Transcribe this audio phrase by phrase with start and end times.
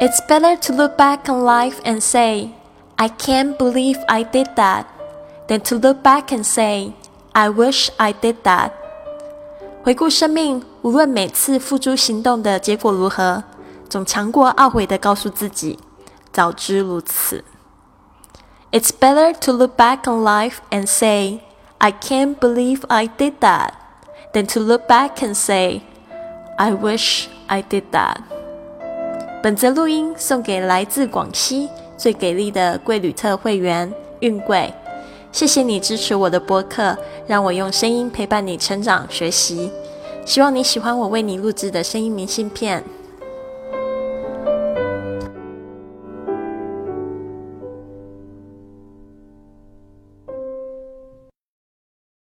[0.00, 2.50] It's better to look back on life and say,
[2.96, 4.84] I can't believe I did that,
[5.48, 6.94] than to look back and say,
[7.34, 8.72] I wish I did that.
[9.82, 13.42] 回顾生命，无论每次付诸行动的结果如何，
[13.88, 15.78] 总强过懊悔的告诉自己，
[16.32, 17.44] 早知如此。
[18.70, 21.40] It's better to look back on life and say,
[21.78, 23.70] I can't believe I did that,
[24.32, 25.82] than to look back and say,
[26.56, 28.18] I wish I did that.
[29.43, 34.73] 本则录音送给来自广西最给力的贵旅特会员运贵，
[35.33, 36.97] 谢谢你支持我的播客，
[37.27, 39.69] 让我用声音陪伴你成长学习。
[40.25, 42.81] 希望你喜欢我为你录制的声音明信片。